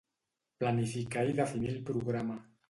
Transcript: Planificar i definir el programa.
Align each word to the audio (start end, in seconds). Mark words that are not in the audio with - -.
Planificar 0.63 1.27
i 1.33 1.37
definir 1.41 1.71
el 1.75 1.79
programa. 1.91 2.41